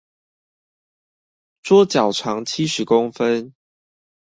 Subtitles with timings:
[1.61, 3.53] 桌腳長七十公分